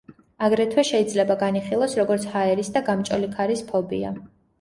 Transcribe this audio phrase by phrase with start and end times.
[0.45, 4.11] აგრეთვე, შეიძლება განიხილოს, როგორც ჰაერის და გამჭოლი ქარის ფობია.